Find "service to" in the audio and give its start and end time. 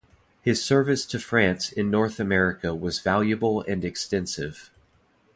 0.65-1.19